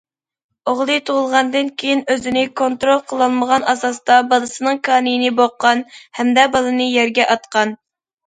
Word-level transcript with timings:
ئوغلى 0.71 0.93
تۇغۇلغاندىن 1.07 1.67
كېيىن 1.81 1.99
ئۆزىنى 2.13 2.41
كونترول 2.61 3.03
قىلالمىغان 3.11 3.67
ئاساستا 3.73 4.17
بالىسىنىڭ 4.31 4.81
كانىيىنى 4.89 5.29
بوغقان 5.41 5.83
ھەمدە 6.21 6.47
بالىنى 6.57 6.91
يەرگە 6.97 7.29
ئاتقان. 7.37 7.75